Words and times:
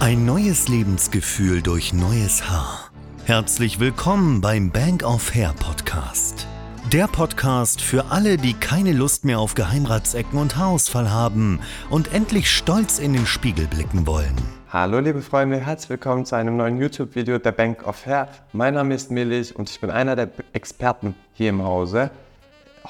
Ein 0.00 0.24
neues 0.24 0.68
Lebensgefühl 0.68 1.60
durch 1.60 1.92
neues 1.92 2.48
Haar. 2.48 2.90
Herzlich 3.26 3.80
willkommen 3.80 4.40
beim 4.40 4.70
Bank 4.70 5.04
of 5.04 5.34
Hair 5.34 5.52
Podcast. 5.60 6.46
Der 6.90 7.06
Podcast 7.06 7.82
für 7.82 8.06
alle, 8.06 8.38
die 8.38 8.54
keine 8.54 8.92
Lust 8.92 9.26
mehr 9.26 9.38
auf 9.38 9.54
Geheimratsecken 9.54 10.38
und 10.38 10.56
Haarausfall 10.56 11.10
haben 11.10 11.60
und 11.90 12.14
endlich 12.14 12.50
stolz 12.50 12.98
in 12.98 13.12
den 13.12 13.26
Spiegel 13.26 13.66
blicken 13.66 14.06
wollen. 14.06 14.34
Hallo 14.70 15.00
liebe 15.00 15.20
Freunde, 15.20 15.58
herzlich 15.58 15.90
willkommen 15.90 16.24
zu 16.24 16.34
einem 16.34 16.56
neuen 16.56 16.78
YouTube-Video 16.78 17.36
der 17.36 17.52
Bank 17.52 17.86
of 17.86 18.06
Hair. 18.06 18.28
Mein 18.54 18.74
Name 18.74 18.94
ist 18.94 19.10
Millich 19.10 19.54
und 19.54 19.68
ich 19.68 19.80
bin 19.80 19.90
einer 19.90 20.16
der 20.16 20.30
Experten 20.54 21.14
hier 21.34 21.50
im 21.50 21.62
Hause. 21.62 22.10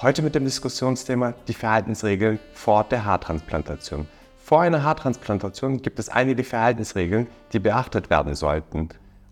Heute 0.00 0.22
mit 0.22 0.36
dem 0.36 0.44
Diskussionsthema 0.44 1.34
die 1.48 1.54
Verhaltensregeln 1.54 2.38
vor 2.54 2.84
der 2.84 3.04
Haartransplantation. 3.04 4.06
Vor 4.50 4.62
einer 4.62 4.82
Haartransplantation 4.82 5.80
gibt 5.80 6.00
es 6.00 6.08
einige 6.08 6.42
Verhaltensregeln, 6.42 7.28
die 7.52 7.60
beachtet 7.60 8.10
werden 8.10 8.34
sollten, 8.34 8.88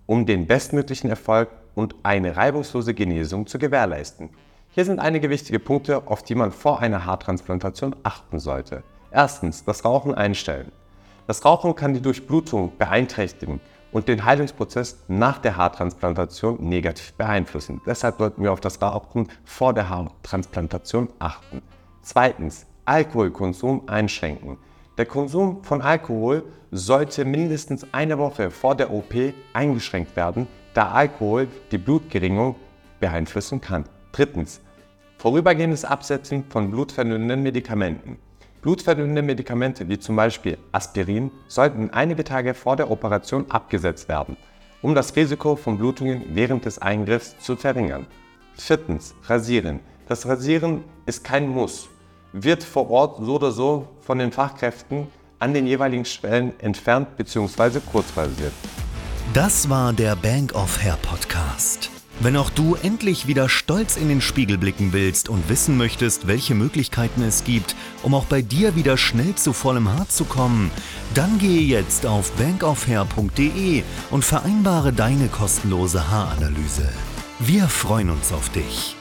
um 0.07 0.27
den 0.27 0.47
bestmöglichen 0.47 1.11
Erfolg 1.11 1.49
und 1.75 1.97
eine 2.05 2.37
reibungslose 2.37 2.95
Genesung 2.95 3.49
zu 3.49 3.59
gewährleisten. 3.59 4.31
Hier 4.69 4.85
sind 4.85 5.01
einige 5.01 5.29
wichtige 5.29 5.59
Punkte, 5.59 6.07
auf 6.07 6.23
die 6.23 6.37
man 6.37 6.53
vor 6.53 6.79
einer 6.79 7.05
Haartransplantation 7.05 7.97
achten 8.05 8.39
sollte. 8.39 8.85
Erstens, 9.11 9.65
das 9.65 9.85
Rauchen 9.85 10.15
einstellen. 10.15 10.71
Das 11.27 11.45
Rauchen 11.45 11.75
kann 11.75 11.95
die 11.95 12.01
Durchblutung 12.01 12.79
beeinträchtigen 12.79 13.61
und 13.91 14.07
den 14.07 14.25
Heilungsprozess 14.25 15.03
nach 15.09 15.39
der 15.39 15.57
Haartransplantation 15.57 16.59
negativ 16.61 17.13
beeinflussen. 17.15 17.81
Deshalb 17.85 18.19
sollten 18.19 18.45
wir 18.45 18.53
auf 18.53 18.61
das 18.61 18.81
Rauchen 18.81 19.27
vor 19.45 19.75
der 19.75 19.89
Haartransplantation 19.89 21.09
achten. 21.19 21.61
Zweitens, 22.03 22.67
Alkoholkonsum 22.85 23.89
einschränken. 23.89 24.59
Der 24.99 25.07
Konsum 25.07 25.63
von 25.63 25.81
Alkohol 25.81 26.43
sollte 26.73 27.25
mindestens 27.25 27.87
eine 27.93 28.19
Woche 28.19 28.51
vor 28.51 28.75
der 28.75 28.93
OP 28.93 29.15
eingeschränkt 29.53 30.17
werden, 30.17 30.49
da 30.75 30.91
Alkohol 30.91 31.47
die 31.71 31.79
Blutgeringung 31.79 32.57
beeinflussen 32.99 33.61
kann. 33.61 33.85
Drittens. 34.11 34.61
Vorübergehendes 35.19 35.85
Absetzen 35.85 36.45
von 36.49 36.73
blutverdünnenden 36.73 37.45
Medikamenten. 37.45 38.19
Blutverdünnende 38.61 39.23
Medikamente 39.23 39.89
wie 39.89 40.01
zum 40.01 40.17
Beispiel 40.17 40.59
Aspirin 40.73 41.31
sollten 41.47 41.91
einige 41.91 42.25
Tage 42.25 42.53
vor 42.53 42.75
der 42.75 42.91
Operation 42.91 43.49
abgesetzt 43.53 44.09
werden, 44.09 44.37
um 44.83 44.97
das 44.97 45.15
Risiko 45.15 45.55
von 45.55 45.79
Blutungen 45.79 46.25
während 46.31 46.65
des 46.65 46.81
Eingriffs 46.81 47.39
zu 47.39 47.55
verringern. 47.55 48.09
Viertens. 48.55 49.15
Rasieren. 49.27 49.79
Das 50.09 50.27
Rasieren 50.27 50.83
ist 51.07 51.23
kein 51.23 51.49
Muss 51.49 51.89
wird 52.33 52.63
vor 52.63 52.91
Ort 52.91 53.19
so 53.25 53.37
oder 53.37 53.53
so 53.53 53.89
von 54.01 54.19
den 54.19 54.33
Fachkräften 54.33 55.07
an 55.39 55.55
den 55.55 55.67
jeweiligen 55.67 56.05
Stellen 56.05 56.59
entfernt 56.61 57.17
bzw. 57.17 57.81
kurzrasiert. 57.81 58.53
Das 59.35 59.69
war 59.69 59.93
der 59.93 60.17
Bank 60.17 60.55
of 60.55 60.83
Hair 60.83 60.99
Podcast. 61.03 61.91
Wenn 62.21 62.37
auch 62.37 62.51
du 62.51 62.75
endlich 62.83 63.29
wieder 63.29 63.49
stolz 63.49 63.97
in 63.97 64.09
den 64.09 64.21
Spiegel 64.21 64.59
blicken 64.59 64.93
willst 64.93 65.29
und 65.29 65.49
wissen 65.49 65.77
möchtest, 65.77 66.27
welche 66.27 66.57
Möglichkeiten 66.57 67.23
es 67.23 67.45
gibt, 67.45 67.77
um 68.03 68.13
auch 68.13 68.25
bei 68.25 68.43
dir 68.43 68.75
wieder 68.75 68.97
schnell 68.97 69.37
zu 69.37 69.53
vollem 69.53 69.89
Haar 69.89 70.09
zu 70.09 70.25
kommen, 70.25 70.73
dann 71.15 71.39
gehe 71.39 71.61
jetzt 71.61 72.07
auf 72.07 72.33
bankofhair.de 72.33 73.85
und 74.11 74.25
vereinbare 74.25 74.93
deine 74.93 75.29
kostenlose 75.29 76.11
Haaranalyse. 76.11 76.89
Wir 77.39 77.69
freuen 77.69 78.11
uns 78.11 78.33
auf 78.33 78.49
dich. 78.49 78.98